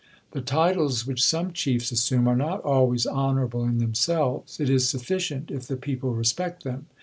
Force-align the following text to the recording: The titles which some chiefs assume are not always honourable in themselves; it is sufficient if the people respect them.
The 0.31 0.41
titles 0.41 1.05
which 1.05 1.23
some 1.23 1.53
chiefs 1.53 1.91
assume 1.91 2.27
are 2.27 2.35
not 2.35 2.61
always 2.63 3.05
honourable 3.05 3.65
in 3.65 3.77
themselves; 3.77 4.59
it 4.59 4.67
is 4.67 4.89
sufficient 4.89 5.51
if 5.51 5.67
the 5.67 5.77
people 5.77 6.15
respect 6.15 6.63
them. 6.63 6.87